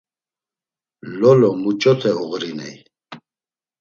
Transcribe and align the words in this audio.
Lolo 1.19 1.49
muç̌ote 1.61 2.11
oğuriney? 2.23 2.75